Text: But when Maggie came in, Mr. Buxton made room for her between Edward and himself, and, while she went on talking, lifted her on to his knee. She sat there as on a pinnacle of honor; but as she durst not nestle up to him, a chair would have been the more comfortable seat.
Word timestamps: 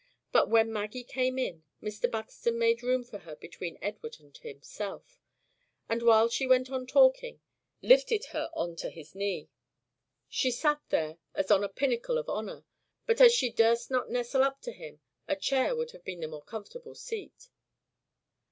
But 0.31 0.49
when 0.49 0.73
Maggie 0.73 1.03
came 1.03 1.37
in, 1.37 1.63
Mr. 1.79 2.09
Buxton 2.09 2.57
made 2.57 2.81
room 2.81 3.03
for 3.03 3.19
her 3.19 3.35
between 3.35 3.77
Edward 3.83 4.17
and 4.19 4.35
himself, 4.35 5.19
and, 5.87 6.01
while 6.01 6.27
she 6.27 6.47
went 6.47 6.71
on 6.71 6.87
talking, 6.87 7.39
lifted 7.83 8.25
her 8.33 8.49
on 8.55 8.75
to 8.77 8.89
his 8.89 9.13
knee. 9.13 9.47
She 10.27 10.49
sat 10.49 10.81
there 10.89 11.19
as 11.35 11.51
on 11.51 11.63
a 11.63 11.69
pinnacle 11.69 12.17
of 12.17 12.27
honor; 12.29 12.65
but 13.05 13.21
as 13.21 13.31
she 13.31 13.51
durst 13.51 13.91
not 13.91 14.09
nestle 14.09 14.41
up 14.41 14.59
to 14.61 14.71
him, 14.71 15.01
a 15.27 15.35
chair 15.35 15.75
would 15.75 15.91
have 15.91 16.03
been 16.03 16.21
the 16.21 16.27
more 16.27 16.41
comfortable 16.41 16.95
seat. 16.95 17.49